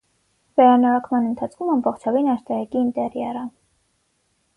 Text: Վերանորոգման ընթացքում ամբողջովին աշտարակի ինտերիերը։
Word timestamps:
Վերանորոգման 0.59 1.27
ընթացքում 1.31 1.69
ամբողջովին 1.73 2.31
աշտարակի 2.37 2.81
ինտերիերը։ 2.87 3.45